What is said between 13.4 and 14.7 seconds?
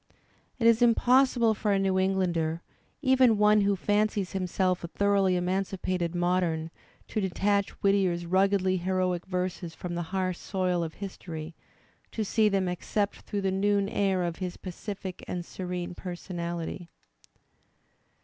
the noon air of his